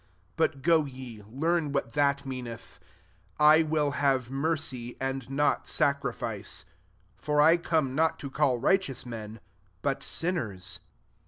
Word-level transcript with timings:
15 0.35 0.35
But 0.35 0.61
go 0.63 0.85
ye, 0.85 1.21
learn 1.29 1.71
what 1.71 1.93
that 1.93 2.25
meaneth,' 2.25 2.79
I 3.53 3.61
will 3.61 3.91
have 3.91 4.31
mer 4.31 4.57
cy 4.57 4.95
and 4.99 5.29
not 5.29 5.67
sacrifice:' 5.67 6.65
for 7.17 7.39
I 7.39 7.55
come 7.57 7.93
not 7.93 8.17
to 8.21 8.31
call 8.31 8.57
righteous 8.57 9.05
wen, 9.05 9.39
but 9.83 10.01
sinners." 10.01 10.79